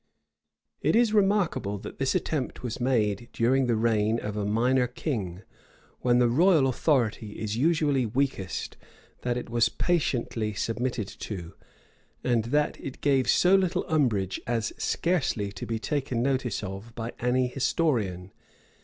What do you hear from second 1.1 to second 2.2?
remarkable, that this